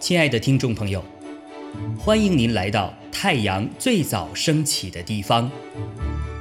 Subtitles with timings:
[0.00, 1.04] 亲爱的听众朋友，
[1.96, 5.48] 欢迎您来到太阳最早升起的地方，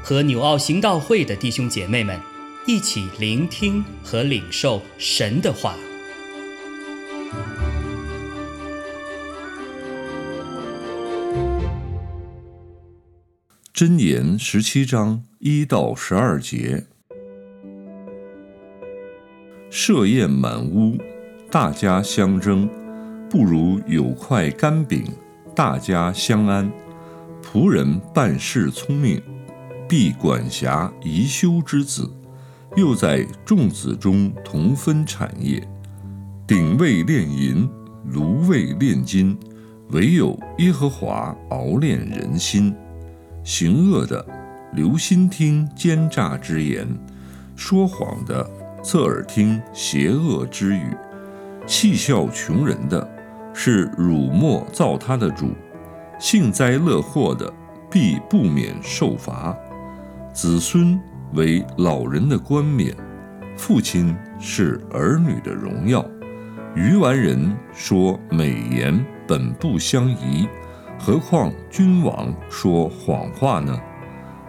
[0.02, 2.20] 和纽奥行道会的弟兄姐妹们
[2.66, 5.76] 一起聆听和领受神的话。
[13.72, 16.88] 箴言十七章一到十二节：
[19.70, 20.98] 设宴满屋，
[21.52, 22.68] 大家相争，
[23.30, 25.04] 不如有块干饼，
[25.56, 26.72] 大家相安。
[27.44, 29.22] 仆人办事聪明，
[29.88, 32.12] 必管辖宜修之子，
[32.76, 35.62] 又在众子中同分产业。
[36.48, 37.70] 鼎位炼银，
[38.12, 39.38] 炉位炼金，
[39.92, 42.76] 唯有耶和华熬炼人心。
[43.44, 44.26] 行恶的
[44.74, 46.88] 留心听奸诈之言，
[47.56, 48.48] 说谎的
[48.82, 50.96] 侧耳听邪恶之语，
[51.68, 53.08] 戏笑穷人的
[53.54, 55.54] 是辱没造他的主，
[56.18, 57.52] 幸灾乐祸的
[57.92, 59.56] 必不免受罚。
[60.34, 61.00] 子孙
[61.34, 62.96] 为老人的冠冕，
[63.58, 66.06] 父亲是儿女的荣耀。
[66.76, 70.48] 愚顽人说美言本不相宜。
[70.98, 73.78] 何况君王说谎话呢？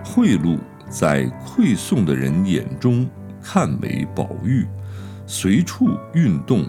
[0.05, 3.09] 贿赂在馈送的人眼中
[3.43, 4.67] 看为宝玉，
[5.27, 6.67] 随处运动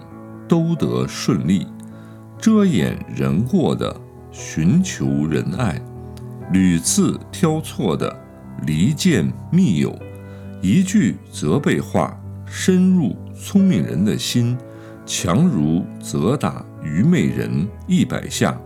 [0.48, 1.66] 都得顺利。
[2.38, 3.94] 遮掩人过的
[4.32, 5.80] 寻求仁爱，
[6.52, 8.14] 屡次挑错的
[8.66, 9.96] 离间密友。
[10.60, 14.56] 一句责备话深入聪明人的心，
[15.06, 18.58] 强如责打愚昧人一百下。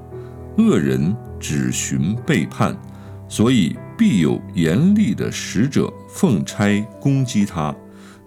[0.59, 2.75] 恶人只寻背叛，
[3.29, 7.75] 所以必有严厉的使者奉差攻击他。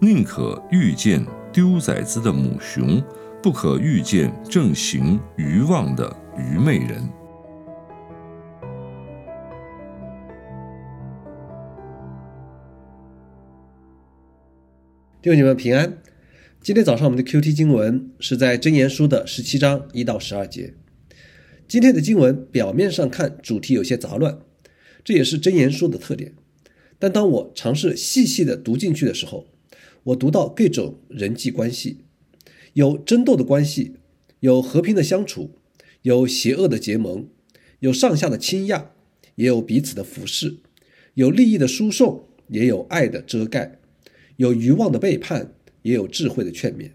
[0.01, 3.03] 宁可遇见丢崽子的母熊，
[3.43, 7.03] 不可遇见正行愚妄的愚昧人。
[15.21, 15.97] 弟兄姐妹们平安。
[16.61, 20.75] 今天早上我们的 Q T 经文是在箴言书的十七章一到十二节。
[21.67, 24.39] 今天的经文表面上看主题有些杂乱，
[25.03, 26.35] 这也是真言书的特点。
[26.97, 29.45] 但当我尝试细细的读进去的时候，
[30.03, 32.05] 我读到各种人际关系，
[32.73, 33.93] 有争斗的关系，
[34.39, 35.51] 有和平的相处，
[36.01, 37.27] 有邪恶的结盟，
[37.79, 38.91] 有上下的倾轧，
[39.35, 40.57] 也有彼此的服侍，
[41.13, 43.79] 有利益的输送，也有爱的遮盖，
[44.37, 46.91] 有欲望的背叛，也有智慧的劝勉。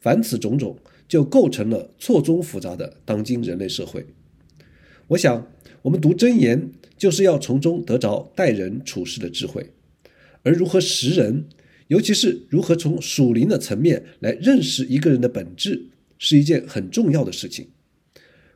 [0.00, 0.78] 凡此种种。
[1.08, 4.04] 就构成了错综复杂的当今人类社会。
[5.06, 9.70] 我想，我们读真言，就是要从中得着待人处事的智慧，
[10.42, 11.46] 而如何识人，
[11.88, 15.88] 尤其是如何从属灵的层面来认识一个人的本质，
[16.18, 17.68] 是一件很重要的事情。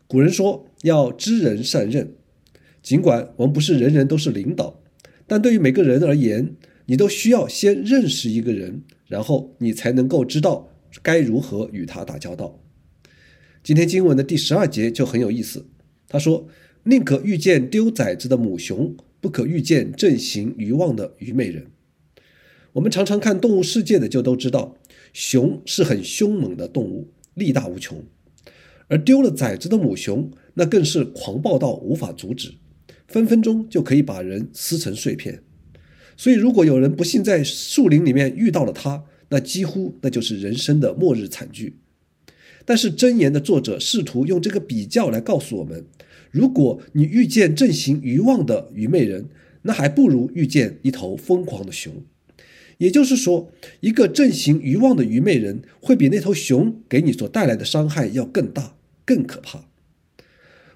[0.06, 2.14] 古人说要知人善任，
[2.82, 4.80] 尽管我们不是人人都是领导，
[5.26, 6.54] 但对于每个人而言，
[6.86, 10.68] 你都需要先认识一个人，然后你才能够知道。
[11.02, 12.60] 该如何与他打交道？
[13.62, 15.64] 今天经文的第十二节就很有意思。
[16.06, 16.46] 他说
[16.84, 21.68] ：“宁可遇见丢崽子的母熊，不可遇见正行愚妄的愚昧人。”
[22.74, 24.76] 我们常常看动物世界的，就都知道，
[25.12, 27.98] 熊是很凶猛的动物，力大无穷；
[28.88, 32.54] 而丢了崽子的母熊，那更是狂暴到无法阻止，
[33.06, 35.42] 分分钟就可以把人撕成碎片。
[36.16, 41.76] 所以，如果有人不幸在树林里面遇到了它，那几乎那就是人生的末日惨剧，
[42.64, 45.84] 但是箴言的作者试图用这个比较来告诉我们：
[46.30, 49.28] 如果你遇见正行愚妄的愚昧人，
[49.62, 51.92] 那还不如遇见一头疯狂的熊。
[52.82, 59.68] 也就是说，一个正行愚妄的愚昧人，会比那头熊给你所带来的伤害要更大、更可怕。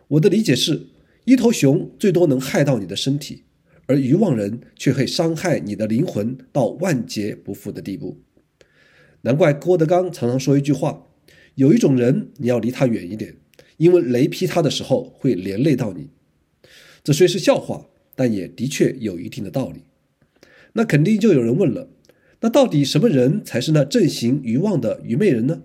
[0.07, 0.87] 我的理解是，
[1.25, 3.43] 一头熊最多能害到你的身体，
[3.87, 8.23] 而愚妄人却会伤害你的灵魂到万劫不复的地步。
[9.23, 11.09] 难怪郭德纲常常说一句话
[11.57, 13.35] ：“有一种人，你要离他远一点，
[13.79, 16.11] 因为雷劈他的时候会连累到你。”
[17.03, 19.81] 这虽是笑话，但也的确有一定的道理。
[20.75, 21.89] 那肯定就有人问了：
[22.47, 25.63] 那到底什么人才是那正行愚妄的愚昧人呢？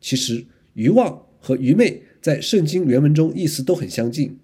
[0.00, 4.36] 其实，愚妄和愚昧在圣经原文中意思都很相近，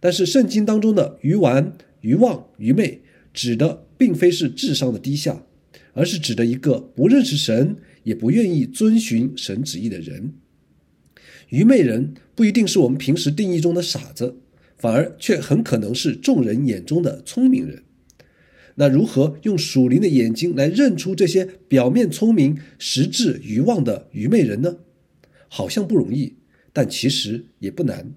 [0.00, 3.02] 但是圣经当中的愚顽、愚妄、愚昧，
[3.34, 5.44] 指的并非是智商的低下。
[5.92, 10.32] 而是指的一个不认识神，也不愿意遵循神旨意的人。
[11.50, 14.38] 愚昧人不一定是我们平时定义中的傻子，
[14.78, 17.82] 反而却很可能是众人眼中的聪明人。
[18.76, 24.78] 那如何用属灵的眼睛来认出这些表面聪明、实质愚妄的愚昧人呢？
[25.48, 26.36] 好像不容易，
[26.72, 28.14] 但其实也不难。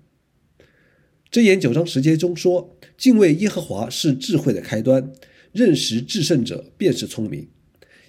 [1.30, 5.12] 箴言九章十节中说：“敬畏耶和华是智慧的开端，
[5.52, 7.50] 认识至圣者便是聪明。”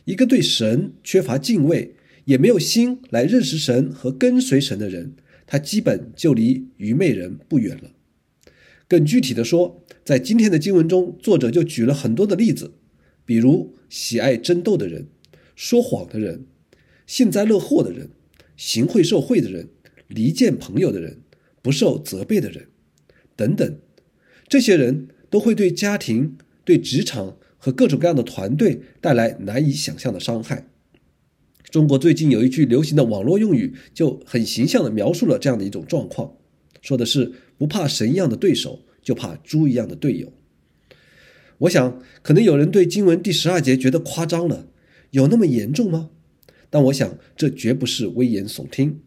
[0.04, 1.96] 一个对神缺乏敬畏，
[2.26, 5.14] 也没有心来认识神和跟随神的人，
[5.44, 7.90] 他基本就离愚昧人不远了。
[8.88, 12.72] 更具体的说，在今天的经文中，作者就举了很多的例子，
[13.24, 15.08] 比如喜爱争斗的人、
[15.54, 16.46] 说谎的人、
[17.06, 18.10] 幸灾乐祸的人、
[18.56, 19.70] 行贿受贿的人、
[20.06, 21.18] 离间朋友的人、
[21.60, 22.68] 不受责备的人
[23.34, 23.78] 等等。
[24.48, 30.68] 这些人都会对家庭、对职场和各种各样的团队带来难以想象的伤害。
[31.68, 36.36] 中国最近有一句流行的网络用语，就很形象地描述了这样的一种状况，
[36.86, 37.32] 说的是。
[37.58, 40.30] 不怕神一样的对手，就怕猪一样的队友。
[41.56, 44.68] 我想，可能有人对经文第十二节觉得夸张了，
[45.12, 46.10] 有那么严重吗？
[46.68, 49.00] 但我想，这绝不是危言耸听。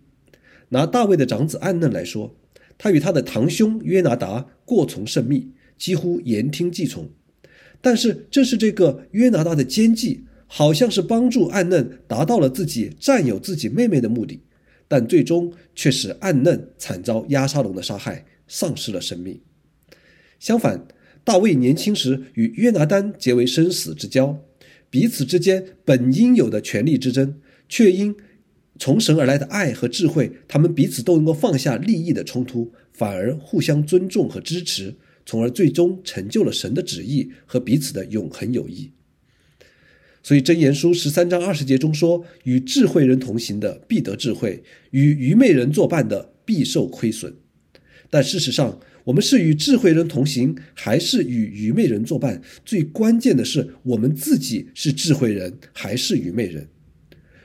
[0.69, 2.35] 拿大卫的长子暗嫩来说，
[2.75, 7.07] 他与他的堂兄约拿达过从甚密，几乎言听计从。
[7.81, 14.39] 但是，正是这个约拿达的奸计，好像是帮助暗嫩达到了自己占有自己妹妹的目的，
[14.89, 18.25] 但最终却使暗嫩惨遭押沙龙的杀害。
[18.51, 19.39] 丧失了生命。
[20.39, 20.87] 相反，
[21.23, 24.43] 大卫年轻时与约拿丹结为生死之交，
[24.89, 27.39] 彼此之间本应有的权力之争，
[27.69, 28.15] 却因
[28.79, 34.95] 从神而来的爱和智慧，他们彼此都能够放下利益的冲突，反而互相尊重和支持，
[35.27, 38.91] 从而最终成就了神的旨意和彼此的永恒友谊。
[40.21, 44.61] 所以，箴言书十三章二十节中说：“与智慧人同行的必得智慧，
[44.91, 47.33] 与愚昧人作伴的必受亏损。”
[48.11, 52.41] 但事实上，我们是与智慧人同行，还是与愚昧人作伴？
[52.65, 56.67] 最关键的是，我们自己是智慧人还是愚昧人？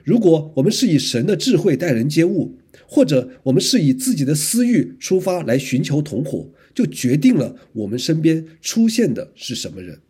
[0.03, 10.00] 如果我们是以神的智慧待人接物，或者我们是以自己的私欲出发来寻求同伙，就决定了我们身边出现的是什么人。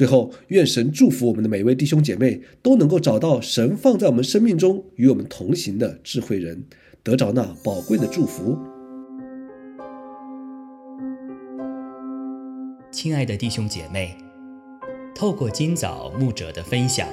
[0.00, 6.64] 最后，愿神祝福我们的每位弟兄姐妹都能够找到神放在我们生命中与我们同行的智慧人，
[7.02, 8.56] 得着那宝贵的祝福。
[12.90, 14.16] 亲爱的弟兄姐妹，
[15.14, 17.06] 透过今早牧者的分享，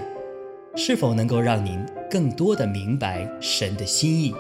[0.74, 4.34] 是否能够让您更多的明白神的心意，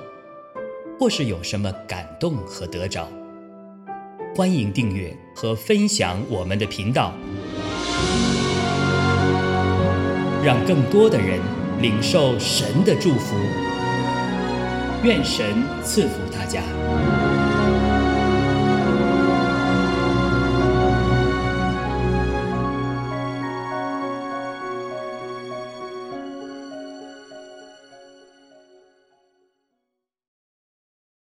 [0.97, 3.09] 或是有什么感动和得着？
[4.33, 7.13] 欢迎订阅和分享我们的频道，
[10.47, 11.41] 让更多的人
[11.81, 13.35] 领受神的祝福。
[15.03, 15.45] 愿神
[15.83, 17.26] 赐福大家。